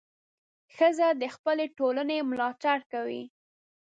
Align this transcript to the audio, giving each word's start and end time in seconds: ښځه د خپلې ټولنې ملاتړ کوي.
ښځه 0.75 1.07
د 1.21 1.23
خپلې 1.35 1.65
ټولنې 1.77 2.17
ملاتړ 2.29 2.77
کوي. 2.91 3.23